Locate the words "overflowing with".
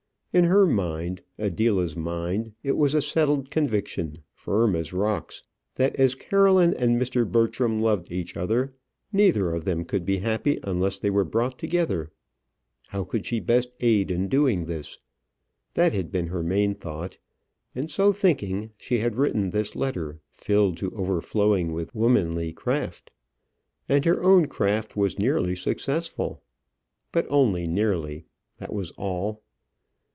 20.95-21.93